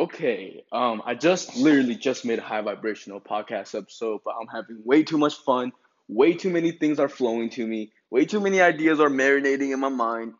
Okay, 0.00 0.64
um, 0.72 1.02
I 1.04 1.14
just 1.14 1.58
literally 1.58 1.94
just 1.94 2.24
made 2.24 2.38
a 2.38 2.42
high 2.42 2.62
vibrational 2.62 3.20
podcast 3.20 3.76
episode, 3.76 4.22
but 4.24 4.34
I'm 4.40 4.46
having 4.46 4.80
way 4.82 5.02
too 5.02 5.18
much 5.18 5.34
fun. 5.34 5.72
Way 6.08 6.32
too 6.32 6.48
many 6.48 6.72
things 6.72 6.98
are 6.98 7.08
flowing 7.10 7.50
to 7.50 7.66
me. 7.66 7.92
Way 8.08 8.24
too 8.24 8.40
many 8.40 8.62
ideas 8.62 8.98
are 8.98 9.10
marinating 9.10 9.74
in 9.74 9.78
my 9.78 9.90
mind. 9.90 10.32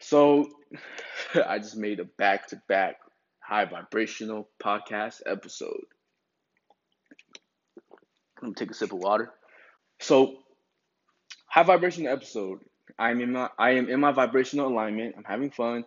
So 0.00 0.50
I 1.46 1.60
just 1.60 1.76
made 1.76 2.00
a 2.00 2.04
back 2.04 2.48
to 2.48 2.60
back 2.68 2.96
high 3.38 3.64
vibrational 3.64 4.48
podcast 4.60 5.20
episode. 5.24 5.86
Let 8.42 8.48
me 8.48 8.54
take 8.54 8.72
a 8.72 8.74
sip 8.74 8.92
of 8.92 8.98
water. 8.98 9.32
So, 10.00 10.34
high 11.46 11.62
vibrational 11.62 12.12
episode. 12.12 12.58
I'm 12.98 13.20
in 13.20 13.30
my 13.30 13.50
I 13.56 13.70
am 13.72 13.88
in 13.88 14.00
my 14.00 14.10
vibrational 14.10 14.66
alignment. 14.66 15.14
I'm 15.16 15.22
having 15.22 15.52
fun. 15.52 15.84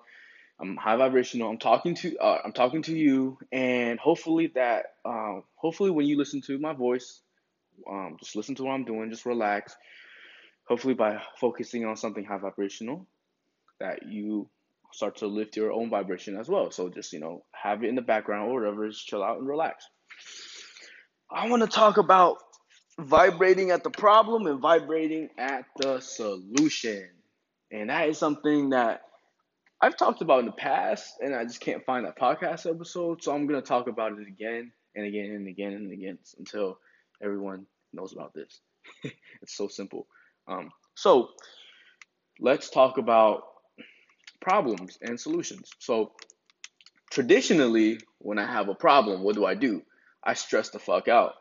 I'm 0.62 0.76
high 0.76 0.98
vibrational. 0.98 1.50
I'm 1.50 1.58
talking 1.58 1.96
to 1.96 2.18
uh, 2.18 2.40
I'm 2.44 2.52
talking 2.52 2.82
to 2.84 2.96
you, 2.96 3.38
and 3.52 4.00
hopefully 4.00 4.52
that 4.56 4.88
um, 5.06 5.44
hopefully 5.56 5.90
when 5.90 6.06
you 6.06 6.18
listen 6.18 6.42
to 6.42 6.58
my 6.58 6.74
voice, 6.74 7.22
um, 7.90 8.18
just 8.20 8.36
listen 8.36 8.56
to 8.56 8.64
what 8.64 8.72
I'm 8.74 8.84
doing. 8.84 9.10
Just 9.10 9.26
relax. 9.26 9.76
Hopefully 10.68 10.94
by 10.94 11.22
focusing 11.40 11.86
on 11.86 11.96
something 11.96 12.26
high 12.26 12.38
vibrational, 12.38 13.08
that 13.80 14.08
you 14.08 14.50
start 14.92 15.18
to 15.18 15.28
lift 15.28 15.56
your 15.56 15.72
own 15.72 15.90
vibration 15.90 16.38
as 16.38 16.50
well. 16.50 16.72
So 16.72 16.90
just 16.90 17.14
you 17.14 17.20
know 17.20 17.44
have 17.52 17.84
it 17.84 17.88
in 17.88 17.96
the 17.96 18.02
background 18.02 18.52
or 18.52 18.60
whatever. 18.60 18.90
Just 18.90 19.08
chill 19.08 19.24
out 19.24 19.38
and 19.38 19.48
relax. 19.48 19.86
I 21.32 21.48
want 21.50 21.62
to 21.62 21.70
talk 21.70 21.98
about 21.98 22.38
vibrating 23.00 23.72
at 23.72 23.84
the 23.84 23.90
problem 23.92 24.46
and 24.46 24.60
vibrating 24.60 25.30
at 25.38 25.64
the 25.78 26.02
solution, 26.02 27.08
and 27.72 27.90
that 27.90 28.10
is 28.10 28.18
something 28.18 28.72
that 28.72 29.04
I've 29.82 29.96
talked 29.96 30.22
about 30.22 30.40
in 30.40 30.46
the 30.46 30.52
past, 30.52 31.16
and 31.22 31.34
I 31.34 31.44
just 31.46 31.62
can't 31.62 31.86
find 31.86 32.06
that 32.06 32.18
podcast 32.18 32.70
episode. 32.70 33.24
So 33.24 33.34
I'm 33.34 33.48
gonna 33.48 33.62
talk 33.62 33.88
about 33.88 34.12
it 34.20 34.28
again 34.28 34.72
and 34.96 35.06
again 35.06 35.32
and 35.32 35.48
again 35.48 35.74
and 35.74 35.92
again 35.92 36.18
until 36.38 36.80
everyone 37.24 37.66
knows 37.94 38.12
about 38.14 38.34
this. 38.34 38.60
it's 39.42 39.56
so 39.56 39.68
simple. 39.68 40.08
Um, 40.48 40.72
so 40.96 41.30
let's 42.42 42.70
talk 42.70 42.98
about 42.98 43.44
problems 44.42 44.98
and 45.02 45.20
solutions. 45.20 45.72
So 45.80 46.12
traditionally, 47.10 48.00
when 48.18 48.38
I 48.38 48.52
have 48.52 48.68
a 48.68 48.76
problem, 48.76 49.24
what 49.24 49.36
do 49.36 49.46
I 49.46 49.56
do? 49.56 49.82
I 50.24 50.34
stress 50.34 50.70
the 50.70 50.80
fuck 50.80 51.08
out, 51.08 51.36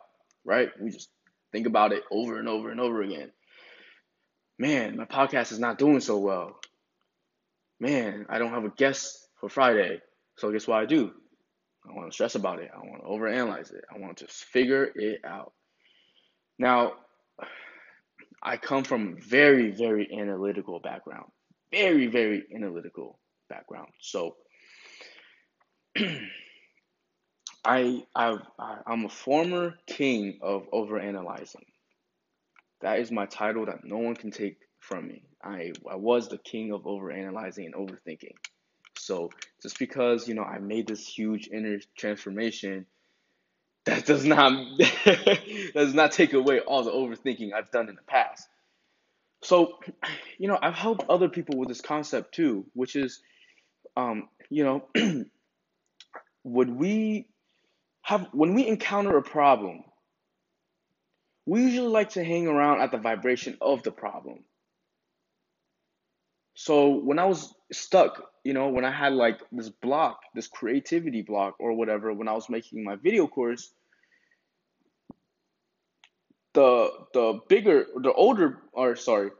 right? 0.44 0.68
We 0.80 0.91
just 0.91 1.08
think 1.50 1.66
about 1.66 1.92
it 1.92 2.04
over 2.12 2.38
and 2.38 2.48
over 2.48 2.70
and 2.70 2.80
over 2.80 3.02
again. 3.02 3.32
Man, 4.60 4.96
my 4.96 5.06
podcast 5.06 5.50
is 5.50 5.58
not 5.58 5.78
doing 5.78 6.00
so 6.00 6.18
well 6.18 6.60
man, 7.80 8.26
I 8.28 8.38
don't 8.38 8.50
have 8.52 8.64
a 8.64 8.70
guest 8.70 9.28
for 9.40 9.48
Friday. 9.48 10.00
So 10.36 10.50
guess 10.52 10.66
what 10.66 10.80
I 10.80 10.86
do? 10.86 11.12
I 11.88 11.94
want 11.94 12.10
to 12.10 12.14
stress 12.14 12.34
about 12.34 12.60
it. 12.60 12.70
I 12.74 12.78
want 12.78 13.02
to 13.02 13.08
overanalyze 13.08 13.72
it. 13.72 13.84
I 13.94 13.98
want 13.98 14.18
to 14.18 14.26
just 14.26 14.44
figure 14.44 14.90
it 14.94 15.20
out. 15.24 15.52
Now, 16.58 16.92
I 18.42 18.56
come 18.56 18.84
from 18.84 19.16
a 19.16 19.20
very, 19.20 19.70
very 19.70 20.08
analytical 20.12 20.80
background. 20.80 21.30
Very, 21.70 22.06
very 22.06 22.44
analytical 22.54 23.18
background. 23.48 23.88
So 24.00 24.36
I 27.64 28.02
I've, 28.14 28.40
I'm 28.58 29.04
a 29.04 29.08
former 29.08 29.74
king 29.86 30.38
of 30.42 30.70
overanalyzing. 30.70 31.66
That 32.80 33.00
is 33.00 33.10
my 33.10 33.26
title 33.26 33.66
that 33.66 33.84
no 33.84 33.98
one 33.98 34.14
can 34.14 34.30
take 34.30 34.56
from 34.89 35.08
me. 35.08 35.22
I 35.44 35.72
I 35.91 35.97
was 35.97 36.28
the 36.28 36.39
king 36.39 36.72
of 36.72 36.84
overanalyzing 36.84 37.67
and 37.67 37.75
overthinking. 37.77 38.36
So 38.98 39.31
just 39.62 39.78
because 39.78 40.28
you 40.28 40.34
know 40.34 40.44
I 40.44 40.58
made 40.58 40.89
this 40.89 41.06
huge 41.08 41.48
inner 41.53 41.78
transformation, 41.97 42.86
that 43.86 44.06
does 44.06 44.25
not 44.25 44.53
does 45.75 45.94
not 45.94 46.12
take 46.12 46.34
away 46.34 46.61
all 46.61 46.84
the 46.84 46.92
overthinking 46.92 47.53
I've 47.54 47.71
done 47.71 47.88
in 47.91 47.97
the 47.97 48.03
past. 48.03 48.48
So, 49.43 49.78
you 50.38 50.48
know, 50.48 50.59
I've 50.60 50.75
helped 50.75 51.04
other 51.09 51.28
people 51.28 51.59
with 51.59 51.69
this 51.69 51.81
concept 51.81 52.34
too, 52.34 52.66
which 52.75 52.97
is, 52.97 53.21
um, 53.97 54.28
you 54.50 54.65
know, 54.65 54.88
would 56.44 56.71
we 56.71 57.28
have 58.03 58.28
when 58.32 58.54
we 58.54 58.66
encounter 58.66 59.16
a 59.16 59.22
problem, 59.22 59.84
we 61.47 61.62
usually 61.62 61.88
like 61.88 62.10
to 62.10 62.25
hang 62.25 62.48
around 62.48 62.81
at 62.81 62.93
the 62.93 62.98
vibration 62.98 63.59
of 63.60 63.82
the 63.82 63.93
problem. 63.93 64.44
So 66.60 66.88
when 66.88 67.20
I 67.20 67.24
was 67.24 67.54
stuck, 67.70 68.20
you 68.42 68.52
know, 68.52 68.70
when 68.70 68.84
I 68.84 68.91
had 68.91 69.12
like 69.12 69.38
this 69.52 69.69
block, 69.69 70.19
this 70.34 70.48
creativity 70.48 71.22
block 71.22 71.54
or 71.60 71.72
whatever, 71.74 72.12
when 72.12 72.26
I 72.26 72.32
was 72.32 72.50
making 72.50 72.82
my 72.82 72.96
video 72.96 73.28
course, 73.28 73.70
the 76.54 76.91
the 77.14 77.38
bigger, 77.48 77.86
the 78.02 78.12
older, 78.12 78.58
or 78.72 78.97
sorry, 78.97 79.30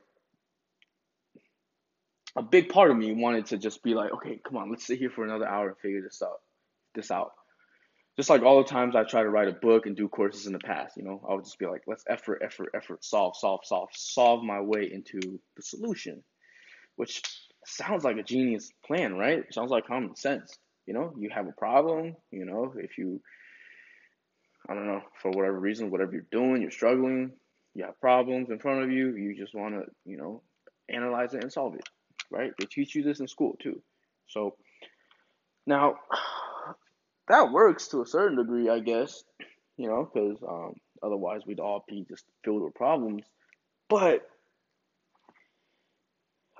a 2.36 2.42
big 2.42 2.68
part 2.68 2.92
of 2.92 2.96
me 2.96 3.12
wanted 3.12 3.46
to 3.46 3.58
just 3.58 3.82
be 3.82 3.94
like, 3.94 4.12
okay, 4.12 4.40
come 4.46 4.56
on, 4.56 4.70
let's 4.70 4.86
sit 4.86 5.00
here 5.00 5.10
for 5.10 5.24
another 5.24 5.48
hour 5.48 5.70
and 5.70 5.78
figure 5.78 6.02
this 6.02 6.22
out, 6.22 6.40
this 6.94 7.10
out. 7.10 7.32
Just 8.16 8.30
like 8.30 8.42
all 8.42 8.62
the 8.62 8.70
times 8.70 8.94
I 8.94 9.02
try 9.02 9.24
to 9.24 9.28
write 9.28 9.48
a 9.48 9.52
book 9.52 9.86
and 9.86 9.96
do 9.96 10.06
courses 10.06 10.46
in 10.46 10.52
the 10.52 10.60
past, 10.60 10.96
you 10.96 11.02
know, 11.02 11.20
I 11.28 11.34
would 11.34 11.44
just 11.44 11.58
be 11.58 11.66
like, 11.66 11.82
let's 11.88 12.04
effort, 12.08 12.42
effort, 12.44 12.70
effort, 12.76 13.04
solve, 13.04 13.36
solve, 13.36 13.62
solve, 13.64 13.88
solve 13.92 14.44
my 14.44 14.60
way 14.60 14.88
into 14.92 15.40
the 15.56 15.62
solution 15.62 16.22
which 16.98 17.22
sounds 17.64 18.03
like 18.03 18.16
a 18.16 18.25
genius 18.25 18.72
plan, 18.84 19.14
right? 19.14 19.44
Sounds 19.54 19.70
like 19.70 19.86
common 19.86 20.16
sense. 20.16 20.59
You 20.84 20.94
know, 20.94 21.14
you 21.16 21.31
have 21.32 21.47
a 21.47 21.53
problem, 21.53 22.16
you 22.32 22.44
know, 22.44 22.75
if 22.76 22.98
you, 22.98 23.20
I 24.69 24.75
don't 24.75 24.86
know, 24.86 25.03
for 25.22 25.31
whatever 25.31 25.60
reason, 25.60 25.91
whatever 25.92 26.12
you're 26.12 26.26
doing, 26.32 26.60
you're 26.60 26.72
struggling, 26.72 27.31
you 27.75 27.84
have 27.84 28.00
problems 28.00 28.50
in 28.50 28.58
front 28.58 28.82
of 28.82 28.91
you, 28.91 29.14
you 29.14 29.37
just 29.37 29.54
want 29.54 29.75
to, 29.75 29.82
you 30.04 30.16
know, 30.16 30.42
analyze 30.88 31.34
it 31.34 31.42
and 31.44 31.53
solve 31.53 31.76
it, 31.76 31.88
right? 32.32 32.50
They 32.58 32.66
teach 32.66 32.97
you 32.97 33.04
this 33.04 33.20
in 33.20 33.28
school 33.28 33.56
too. 33.62 33.81
So 34.26 34.56
now 35.69 35.94
that 37.28 37.53
works 37.53 37.88
to 37.88 38.03
a 38.03 38.06
certain 38.06 38.38
degree, 38.38 38.69
I 38.69 38.81
guess, 38.81 39.22
you 39.76 39.87
know, 39.87 40.10
because 40.12 40.38
um, 40.42 40.75
otherwise 41.00 41.42
we'd 41.47 41.60
all 41.60 41.84
be 41.87 42.04
just 42.08 42.25
filled 42.44 42.62
with 42.62 42.75
problems. 42.75 43.22
But 43.88 44.26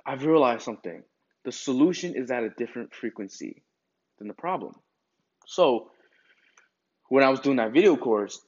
I've 0.05 0.25
realized 0.25 0.63
something. 0.63 1.03
The 1.45 1.51
solution 1.51 2.15
is 2.15 2.31
at 2.31 2.43
a 2.43 2.49
different 2.49 2.93
frequency 2.93 3.63
than 4.17 4.27
the 4.27 4.33
problem. 4.33 4.73
So, 5.45 5.91
when 7.09 7.23
I 7.23 7.29
was 7.29 7.39
doing 7.39 7.57
that 7.57 7.73
video 7.73 7.95
course, 7.95 8.39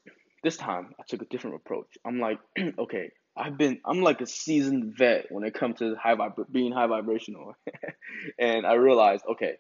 this 0.44 0.58
time 0.58 0.94
I 1.00 1.04
took 1.08 1.22
a 1.22 1.26
different 1.26 1.58
approach. 1.58 1.98
I'm 2.06 2.20
like, 2.20 2.40
okay, 2.80 3.12
I've 3.36 3.58
been, 3.58 3.80
I'm 3.86 4.02
like 4.02 4.22
a 4.22 4.28
seasoned 4.28 4.96
vet 4.98 5.32
when 5.32 5.44
it 5.44 5.54
comes 5.54 5.80
to 5.80 5.96
high 5.96 6.16
vib- 6.16 6.52
being 6.52 6.72
high 6.72 6.88
vibrational, 6.88 7.56
and 8.40 8.66
I 8.66 8.74
realized, 8.74 9.24
okay, 9.32 9.58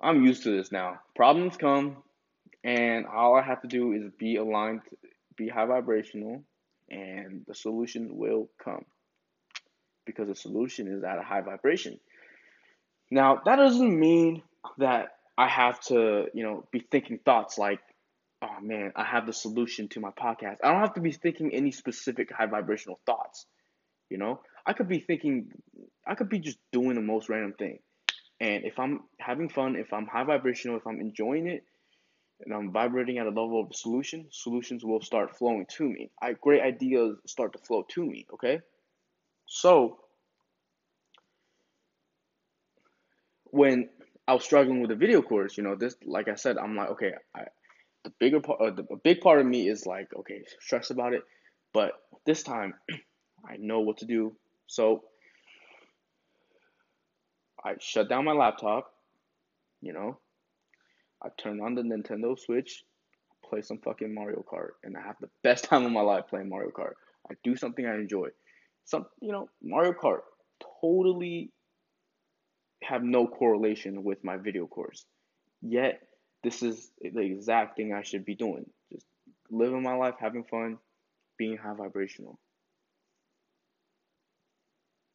I'm 0.00 0.24
used 0.24 0.42
to 0.44 0.50
this 0.50 0.72
now. 0.72 1.00
Problems 1.14 1.56
come, 1.56 1.98
and 2.64 3.06
all 3.06 3.36
I 3.36 3.42
have 3.42 3.62
to 3.62 3.68
do 3.68 3.92
is 3.92 4.10
be 4.18 4.36
aligned, 4.36 4.80
be 5.36 5.48
high 5.48 5.66
vibrational, 5.66 6.42
and 6.90 7.44
the 7.46 7.54
solution 7.54 8.16
will 8.16 8.50
come 8.62 8.84
because 10.04 10.28
the 10.28 10.34
solution 10.34 10.88
is 10.88 11.04
at 11.04 11.18
a 11.18 11.22
high 11.22 11.40
vibration. 11.40 11.98
Now, 13.10 13.40
that 13.44 13.56
doesn't 13.56 13.98
mean 13.98 14.42
that 14.78 15.08
I 15.36 15.48
have 15.48 15.80
to, 15.82 16.26
you 16.34 16.42
know, 16.42 16.64
be 16.70 16.80
thinking 16.80 17.18
thoughts 17.18 17.58
like, 17.58 17.80
oh 18.42 18.60
man, 18.60 18.92
I 18.96 19.04
have 19.04 19.26
the 19.26 19.32
solution 19.32 19.88
to 19.88 20.00
my 20.00 20.10
podcast. 20.10 20.58
I 20.62 20.72
don't 20.72 20.80
have 20.80 20.94
to 20.94 21.00
be 21.00 21.12
thinking 21.12 21.54
any 21.54 21.70
specific 21.70 22.32
high 22.32 22.46
vibrational 22.46 23.00
thoughts. 23.06 23.46
You 24.10 24.18
know, 24.18 24.40
I 24.66 24.72
could 24.72 24.88
be 24.88 25.00
thinking, 25.00 25.52
I 26.06 26.14
could 26.14 26.28
be 26.28 26.38
just 26.38 26.58
doing 26.72 26.94
the 26.94 27.00
most 27.00 27.28
random 27.28 27.54
thing. 27.58 27.78
And 28.40 28.64
if 28.64 28.78
I'm 28.78 29.00
having 29.18 29.48
fun, 29.48 29.76
if 29.76 29.92
I'm 29.92 30.06
high 30.06 30.24
vibrational, 30.24 30.76
if 30.76 30.86
I'm 30.86 31.00
enjoying 31.00 31.46
it, 31.46 31.64
and 32.44 32.52
I'm 32.52 32.72
vibrating 32.72 33.18
at 33.18 33.26
a 33.26 33.30
level 33.30 33.60
of 33.60 33.74
solution, 33.74 34.26
solutions 34.30 34.84
will 34.84 35.00
start 35.00 35.36
flowing 35.36 35.66
to 35.76 35.88
me. 35.88 36.10
I 36.20 36.32
great 36.32 36.62
ideas 36.62 37.16
start 37.26 37.52
to 37.52 37.58
flow 37.58 37.84
to 37.90 38.04
me, 38.04 38.26
okay? 38.34 38.60
So 39.46 39.98
when 43.44 43.88
I 44.26 44.34
was 44.34 44.44
struggling 44.44 44.80
with 44.80 44.90
the 44.90 44.96
video 44.96 45.22
course, 45.22 45.56
you 45.56 45.62
know, 45.62 45.76
this 45.76 45.94
like 46.04 46.28
I 46.28 46.34
said, 46.34 46.56
I'm 46.58 46.76
like, 46.76 46.90
okay, 46.90 47.12
I, 47.34 47.44
the 48.04 48.12
bigger 48.18 48.40
part, 48.40 48.60
uh, 48.60 48.70
the 48.70 48.84
a 48.90 48.96
big 48.96 49.20
part 49.20 49.40
of 49.40 49.46
me 49.46 49.68
is 49.68 49.86
like, 49.86 50.08
okay, 50.20 50.42
stress 50.60 50.90
about 50.90 51.12
it, 51.12 51.22
but 51.72 51.92
this 52.26 52.42
time 52.42 52.74
I 53.48 53.56
know 53.58 53.80
what 53.80 53.98
to 53.98 54.06
do. 54.06 54.36
So 54.66 55.04
I 57.64 57.74
shut 57.78 58.08
down 58.08 58.24
my 58.24 58.32
laptop, 58.32 58.92
you 59.80 59.92
know, 59.92 60.18
I 61.22 61.28
turn 61.38 61.60
on 61.60 61.74
the 61.74 61.82
Nintendo 61.82 62.38
Switch, 62.38 62.84
play 63.44 63.62
some 63.62 63.78
fucking 63.78 64.12
Mario 64.14 64.44
Kart, 64.50 64.70
and 64.82 64.96
I 64.96 65.02
have 65.02 65.16
the 65.20 65.30
best 65.42 65.64
time 65.68 65.84
of 65.84 65.92
my 65.92 66.00
life 66.00 66.24
playing 66.30 66.48
Mario 66.48 66.70
Kart. 66.70 66.94
I 67.30 67.34
do 67.44 67.54
something 67.54 67.86
I 67.86 67.94
enjoy 67.94 68.28
some 68.84 69.06
you 69.20 69.32
know 69.32 69.48
Mario 69.62 69.92
Kart 69.92 70.20
totally 70.80 71.50
have 72.82 73.02
no 73.02 73.26
correlation 73.26 74.04
with 74.04 74.22
my 74.24 74.36
video 74.36 74.66
course. 74.66 75.04
Yet, 75.60 76.00
this 76.42 76.62
is 76.62 76.90
the 77.00 77.20
exact 77.20 77.76
thing 77.76 77.92
I 77.94 78.02
should 78.02 78.24
be 78.24 78.34
doing. 78.34 78.66
Just 78.92 79.06
living 79.50 79.82
my 79.82 79.94
life, 79.94 80.14
having 80.18 80.44
fun, 80.44 80.78
being 81.38 81.56
high 81.56 81.74
vibrational. 81.74 82.38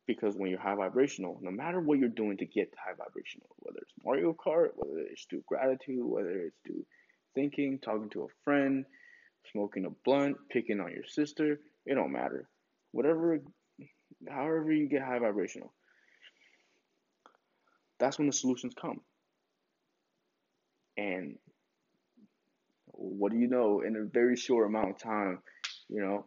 Because 0.08 0.36
when 0.36 0.50
you're 0.50 0.60
high 0.60 0.75
vibrational, 0.75 1.38
no 1.42 1.52
matter 1.52 1.81
what 1.81 2.00
you're 2.00 2.08
doing 2.08 2.38
to 2.38 2.46
get 2.46 2.74
high 2.81 2.94
vibrational, 2.98 3.50
whether 3.60 3.80
it's 3.80 3.92
Mario 4.06 4.34
Kart, 4.34 4.70
whether 4.75 5.02
it's 5.02 5.25
through 5.25 5.44
gratitude, 5.46 6.06
whether 6.06 6.44
it's 6.44 6.56
through 6.66 6.86
thinking, 7.36 7.78
talking 7.80 8.10
to 8.12 8.24
a 8.24 8.28
friend, 8.46 8.86
smoking 9.52 9.86
a 9.86 9.90
blunt, 10.06 10.38
picking 10.50 10.80
on 10.80 10.92
your 10.92 11.04
sister, 11.06 11.60
it 11.86 11.96
don't 11.96 12.13
matter. 12.13 12.48
Whatever, 12.94 13.40
however 14.30 14.71
you 14.71 14.88
get 14.88 15.01
high 15.01 15.19
vibrational, 15.19 15.74
that's 18.00 18.18
when 18.18 18.27
the 18.27 18.33
solutions 18.33 18.74
come. 18.80 19.01
And 20.98 21.38
what 22.86 23.31
do 23.31 23.38
you 23.38 23.48
know? 23.48 23.81
In 23.81 23.95
a 23.95 24.04
very 24.04 24.36
short 24.36 24.68
amount 24.68 24.89
of 24.89 24.98
time, 24.98 25.39
you 25.89 26.01
know, 26.01 26.25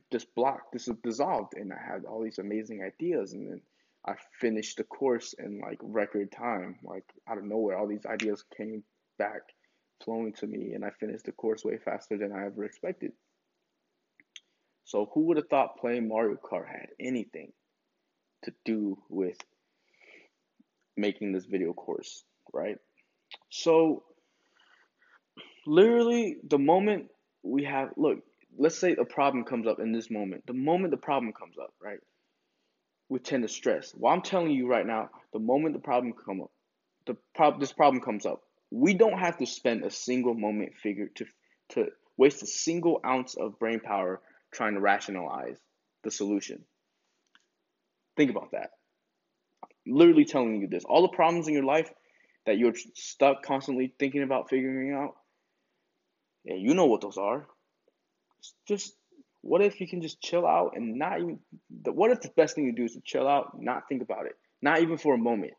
this 0.10 0.24
block, 0.24 0.72
this 0.72 0.88
is 0.88 0.96
dissolved, 1.02 1.54
and 1.54 1.72
I 1.72 1.92
had 1.92 2.04
all 2.04 2.22
these 2.22 2.38
amazing 2.38 2.82
ideas, 2.82 3.32
and 3.32 3.50
then 3.50 3.60
I 4.06 4.14
finished 4.40 4.78
the 4.78 4.84
course 4.84 5.34
in 5.38 5.60
like 5.60 5.78
record 5.82 6.32
time, 6.32 6.78
like 6.82 7.04
out 7.28 7.38
of 7.38 7.44
nowhere, 7.44 7.76
all 7.76 7.86
these 7.86 8.06
ideas 8.06 8.44
came 8.56 8.82
back 9.18 9.42
flowing 10.04 10.32
to 10.34 10.46
me, 10.46 10.72
and 10.74 10.84
I 10.84 10.90
finished 10.90 11.26
the 11.26 11.32
course 11.32 11.64
way 11.64 11.78
faster 11.78 12.16
than 12.16 12.32
I 12.32 12.46
ever 12.46 12.64
expected. 12.64 13.12
So, 14.84 15.10
who 15.12 15.22
would 15.26 15.36
have 15.36 15.48
thought 15.48 15.78
playing 15.78 16.08
Mario 16.08 16.36
Kart 16.36 16.66
had 16.68 16.88
anything 17.00 17.52
to 18.44 18.52
do 18.64 18.98
with 19.08 19.36
making 20.96 21.32
this 21.32 21.46
video 21.46 21.72
course, 21.72 22.24
right? 22.52 22.76
So, 23.50 24.04
literally, 25.66 26.36
the 26.48 26.58
moment 26.58 27.06
we 27.42 27.64
have, 27.64 27.90
look, 27.96 28.18
let's 28.56 28.78
say 28.78 28.94
a 28.94 29.04
problem 29.04 29.44
comes 29.44 29.66
up 29.66 29.80
in 29.80 29.92
this 29.92 30.10
moment. 30.10 30.46
The 30.46 30.52
moment 30.52 30.90
the 30.90 30.96
problem 30.96 31.32
comes 31.32 31.56
up, 31.58 31.72
right? 31.82 31.98
We 33.08 33.18
tend 33.18 33.42
to 33.42 33.48
stress. 33.48 33.94
Well, 33.96 34.12
I'm 34.12 34.22
telling 34.22 34.52
you 34.52 34.68
right 34.68 34.86
now, 34.86 35.10
the 35.32 35.38
moment 35.38 35.74
the 35.74 35.80
problem 35.80 36.12
come 36.12 36.40
up, 36.40 36.50
the 37.06 37.16
prob- 37.34 37.60
this 37.60 37.72
problem 37.72 38.02
comes 38.02 38.26
up, 38.26 38.42
we 38.70 38.94
don't 38.94 39.18
have 39.18 39.38
to 39.38 39.46
spend 39.46 39.84
a 39.84 39.90
single 39.90 40.34
moment 40.34 40.74
figure 40.76 41.08
to 41.16 41.26
to 41.70 41.86
waste 42.16 42.42
a 42.42 42.46
single 42.46 43.00
ounce 43.04 43.34
of 43.34 43.58
brain 43.58 43.80
power 43.80 44.20
trying 44.52 44.74
to 44.74 44.80
rationalize 44.80 45.58
the 46.04 46.10
solution. 46.10 46.64
Think 48.16 48.30
about 48.30 48.52
that. 48.52 48.70
I'm 49.62 49.94
literally 49.94 50.24
telling 50.24 50.60
you 50.60 50.68
this. 50.68 50.84
All 50.84 51.02
the 51.02 51.16
problems 51.16 51.48
in 51.48 51.54
your 51.54 51.64
life 51.64 51.90
that 52.46 52.58
you're 52.58 52.74
stuck 52.94 53.42
constantly 53.42 53.92
thinking 53.98 54.22
about 54.22 54.50
figuring 54.50 54.92
out, 54.92 55.14
yeah, 56.44 56.54
you 56.54 56.74
know 56.74 56.86
what 56.86 57.00
those 57.00 57.18
are. 57.18 57.46
Just 58.66 58.94
what 59.42 59.62
if 59.62 59.80
you 59.80 59.88
can 59.88 60.02
just 60.02 60.20
chill 60.20 60.46
out 60.46 60.72
and 60.76 60.98
not 60.98 61.18
even 61.18 61.38
what 61.84 62.10
if 62.10 62.20
the 62.20 62.30
best 62.36 62.54
thing 62.54 62.66
to 62.66 62.72
do 62.72 62.84
is 62.84 62.94
to 62.94 63.00
chill 63.04 63.28
out, 63.28 63.60
not 63.60 63.88
think 63.88 64.02
about 64.02 64.26
it, 64.26 64.34
not 64.60 64.80
even 64.80 64.98
for 64.98 65.14
a 65.14 65.18
moment. 65.18 65.52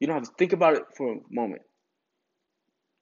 You 0.00 0.06
don't 0.06 0.16
have 0.16 0.28
to 0.28 0.34
think 0.36 0.52
about 0.52 0.74
it 0.74 0.82
for 0.96 1.12
a 1.12 1.16
moment. 1.30 1.62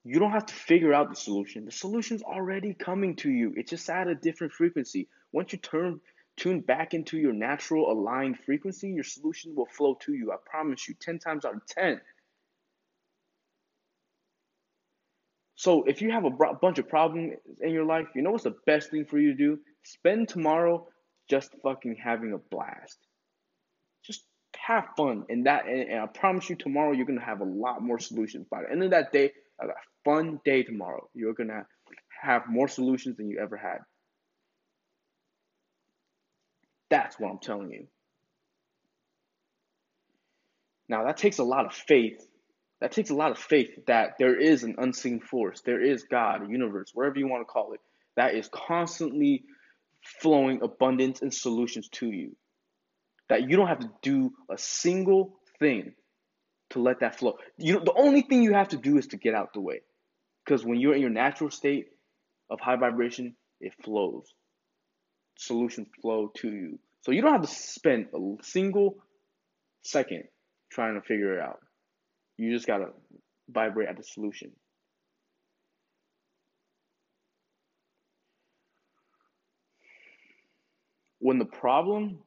You 0.07 0.19
don't 0.19 0.31
have 0.31 0.45
to 0.45 0.53
figure 0.53 0.93
out 0.93 1.09
the 1.09 1.15
solution. 1.15 1.65
The 1.65 1.71
solution's 1.71 2.21
already 2.21 2.75
coming 2.75 3.15
to 3.17 3.31
you. 3.31 3.53
It's 3.57 3.71
just 3.71 3.89
at 3.89 4.07
a 4.07 4.13
different 4.13 4.53
frequency. 4.53 5.09
Once 5.31 5.51
you 5.51 5.57
turn 5.57 5.99
tune 6.37 6.59
back 6.59 6.93
into 6.93 7.17
your 7.17 7.33
natural 7.33 7.91
aligned 7.91 8.37
frequency, 8.37 8.89
your 8.89 9.03
solution 9.03 9.55
will 9.55 9.65
flow 9.65 9.95
to 10.01 10.13
you. 10.13 10.31
I 10.31 10.35
promise 10.45 10.87
you, 10.87 10.93
10 10.99 11.17
times 11.17 11.43
out 11.43 11.55
of 11.55 11.65
10. 11.65 11.99
So 15.55 15.85
if 15.85 16.01
you 16.01 16.11
have 16.11 16.25
a 16.25 16.29
bunch 16.29 16.77
of 16.77 16.87
problems 16.87 17.33
in 17.61 17.71
your 17.71 17.85
life, 17.85 18.07
you 18.13 18.21
know 18.21 18.31
what's 18.31 18.43
the 18.43 18.55
best 18.65 18.91
thing 18.91 19.05
for 19.05 19.17
you 19.17 19.31
to 19.31 19.37
do? 19.37 19.59
Spend 19.83 20.27
tomorrow 20.27 20.87
just 21.29 21.55
fucking 21.63 21.95
having 21.95 22.33
a 22.33 22.37
blast. 22.37 22.97
Just 24.03 24.23
have 24.55 24.85
fun, 24.95 25.25
and 25.29 25.47
that, 25.47 25.65
and, 25.67 25.99
I 25.99 26.05
promise 26.05 26.49
you, 26.49 26.55
tomorrow 26.55 26.91
you're 26.91 27.05
gonna 27.05 27.21
have 27.21 27.41
a 27.41 27.45
lot 27.45 27.81
more 27.81 27.97
solutions. 27.97 28.45
By 28.51 28.63
the 28.63 28.71
end 28.71 28.83
of 28.83 28.91
that 28.91 29.11
day, 29.11 29.31
a 29.59 29.67
fun 30.03 30.39
day 30.45 30.63
tomorrow. 30.63 31.09
You're 31.13 31.33
gonna 31.33 31.65
have 32.21 32.47
more 32.47 32.67
solutions 32.67 33.17
than 33.17 33.29
you 33.29 33.39
ever 33.39 33.57
had. 33.57 33.79
That's 36.89 37.19
what 37.19 37.31
I'm 37.31 37.39
telling 37.39 37.71
you. 37.71 37.87
Now, 40.87 41.05
that 41.05 41.17
takes 41.17 41.39
a 41.39 41.43
lot 41.43 41.65
of 41.65 41.73
faith. 41.73 42.25
That 42.81 42.91
takes 42.91 43.09
a 43.09 43.15
lot 43.15 43.31
of 43.31 43.39
faith 43.39 43.85
that 43.87 44.15
there 44.19 44.39
is 44.39 44.63
an 44.63 44.75
unseen 44.77 45.19
force, 45.19 45.61
there 45.61 45.81
is 45.81 46.03
God, 46.03 46.47
a 46.47 46.51
universe, 46.51 46.91
wherever 46.93 47.17
you 47.17 47.27
want 47.27 47.41
to 47.41 47.51
call 47.51 47.73
it, 47.73 47.79
that 48.15 48.35
is 48.35 48.49
constantly 48.53 49.43
flowing 50.21 50.61
abundance 50.61 51.21
and 51.21 51.33
solutions 51.33 51.89
to 51.93 52.07
you. 52.07 52.35
That 53.29 53.49
you 53.49 53.57
don't 53.57 53.67
have 53.67 53.79
to 53.79 53.91
do 54.01 54.33
a 54.49 54.57
single 54.57 55.39
thing 55.59 55.95
to 56.75 56.81
let 56.81 56.99
that 56.99 57.17
flow. 57.17 57.37
You 57.57 57.73
know, 57.73 57.79
the 57.79 57.93
only 57.93 58.21
thing 58.21 58.43
you 58.43 58.53
have 58.53 58.69
to 58.69 58.77
do 58.77 58.97
is 58.97 59.07
to 59.07 59.17
get 59.17 59.33
out 59.33 59.53
the 59.53 59.61
way. 59.61 59.81
Because 60.43 60.63
when 60.65 60.79
you're 60.79 60.93
in 60.93 61.01
your 61.01 61.09
natural 61.09 61.49
state 61.49 61.87
of 62.49 62.59
high 62.59 62.75
vibration, 62.75 63.35
it 63.61 63.73
flows. 63.81 64.25
Solutions 65.37 65.87
flow 66.01 66.31
to 66.35 66.49
you. 66.49 66.79
So 67.01 67.11
you 67.11 67.21
don't 67.21 67.31
have 67.31 67.41
to 67.41 67.47
spend 67.47 68.07
a 68.13 68.43
single 68.43 68.97
second 69.83 70.25
trying 70.69 70.95
to 70.95 71.01
figure 71.01 71.37
it 71.37 71.41
out. 71.41 71.59
You 72.37 72.53
just 72.53 72.67
gotta 72.67 72.89
vibrate 73.49 73.87
at 73.87 73.95
the 73.95 74.03
solution. 74.03 74.51
When 81.19 81.39
the 81.39 81.45
problem, 81.45 82.19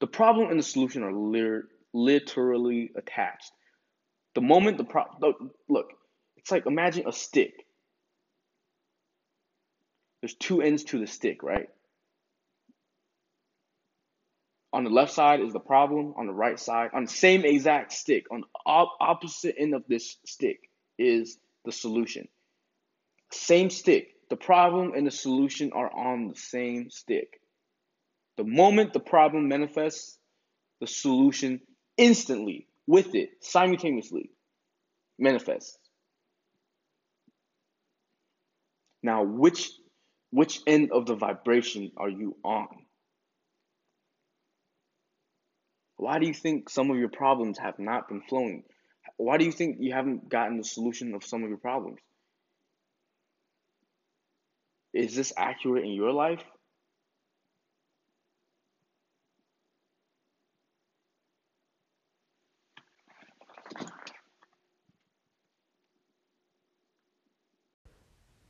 the 0.00 0.06
problem 0.06 0.48
and 0.48 0.58
the 0.58 0.62
solution 0.62 1.02
are 1.02 1.12
literally 1.92 2.90
attached. 2.96 3.52
The 4.34 4.40
moment 4.40 4.78
the 4.78 4.84
problem, 4.84 5.50
look, 5.68 5.92
it's 6.36 6.50
like 6.50 6.66
imagine 6.66 7.08
a 7.08 7.12
stick. 7.12 7.52
There's 10.20 10.34
two 10.34 10.62
ends 10.62 10.84
to 10.84 10.98
the 10.98 11.06
stick, 11.06 11.42
right? 11.42 11.68
On 14.72 14.84
the 14.84 14.90
left 14.90 15.12
side 15.12 15.40
is 15.40 15.52
the 15.52 15.60
problem. 15.60 16.14
On 16.16 16.26
the 16.26 16.32
right 16.32 16.58
side, 16.58 16.90
on 16.92 17.04
the 17.04 17.10
same 17.10 17.44
exact 17.44 17.92
stick, 17.92 18.26
on 18.30 18.42
the 18.42 18.86
opposite 19.00 19.54
end 19.58 19.74
of 19.74 19.84
this 19.88 20.16
stick 20.26 20.68
is 20.98 21.38
the 21.64 21.72
solution. 21.72 22.28
Same 23.32 23.70
stick. 23.70 24.14
The 24.30 24.36
problem 24.36 24.92
and 24.94 25.06
the 25.06 25.10
solution 25.10 25.72
are 25.72 25.90
on 25.90 26.28
the 26.28 26.34
same 26.34 26.90
stick. 26.90 27.40
The 28.36 28.44
moment 28.44 28.92
the 28.92 29.00
problem 29.00 29.48
manifests, 29.48 30.18
the 30.80 30.86
solution 30.86 31.60
instantly, 31.98 32.68
with 32.86 33.14
it, 33.14 33.30
simultaneously 33.42 34.30
manifests. 35.18 35.78
Now, 39.02 39.24
which 39.24 39.70
which 40.30 40.60
end 40.66 40.92
of 40.92 41.06
the 41.06 41.14
vibration 41.14 41.92
are 41.96 42.08
you 42.10 42.36
on? 42.44 42.68
Why 45.96 46.18
do 46.18 46.26
you 46.26 46.34
think 46.34 46.70
some 46.70 46.90
of 46.90 46.98
your 46.98 47.08
problems 47.08 47.58
have 47.58 47.78
not 47.78 48.08
been 48.08 48.22
flowing? 48.22 48.64
Why 49.16 49.36
do 49.38 49.44
you 49.44 49.52
think 49.52 49.78
you 49.80 49.92
haven't 49.92 50.28
gotten 50.28 50.58
the 50.58 50.64
solution 50.64 51.14
of 51.14 51.24
some 51.24 51.42
of 51.42 51.48
your 51.48 51.58
problems? 51.58 51.98
Is 54.94 55.14
this 55.16 55.32
accurate 55.36 55.84
in 55.84 55.92
your 55.92 56.12
life? 56.12 56.42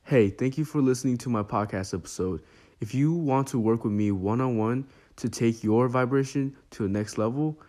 Hey, 0.09 0.31
thank 0.31 0.57
you 0.57 0.65
for 0.65 0.81
listening 0.81 1.19
to 1.19 1.29
my 1.29 1.43
podcast 1.43 1.93
episode. 1.93 2.41
If 2.79 2.95
you 2.95 3.13
want 3.13 3.47
to 3.49 3.59
work 3.59 3.83
with 3.83 3.93
me 3.93 4.09
one 4.09 4.41
on 4.41 4.57
one 4.57 4.87
to 5.17 5.29
take 5.29 5.63
your 5.63 5.87
vibration 5.87 6.57
to 6.71 6.81
the 6.81 6.89
next 6.89 7.19
level, 7.19 7.59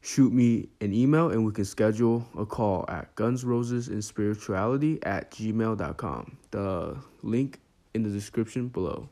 shoot 0.00 0.32
me 0.32 0.68
an 0.80 0.92
email 0.92 1.30
and 1.30 1.46
we 1.46 1.52
can 1.52 1.64
schedule 1.64 2.26
a 2.36 2.44
call 2.44 2.84
at 2.88 3.14
gunsrosesinspirituality 3.14 4.98
at 5.06 5.30
gmail.com. 5.30 6.36
The 6.50 6.96
link 7.22 7.60
in 7.94 8.02
the 8.02 8.10
description 8.10 8.66
below. 8.66 9.08